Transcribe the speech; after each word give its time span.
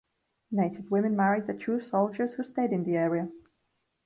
Native 0.49 0.89
women 0.89 1.15
married 1.15 1.45
the 1.45 1.53
Chu 1.53 1.79
soldiers, 1.79 2.33
who 2.33 2.43
stayed 2.43 2.71
in 2.71 2.85
the 2.85 2.95
area. 2.97 3.29